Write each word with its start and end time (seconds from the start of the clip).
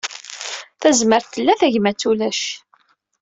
Tazmert 0.81 1.29
tella, 1.33 1.53
tagmatt 1.61 2.07
ulac. 2.09 2.41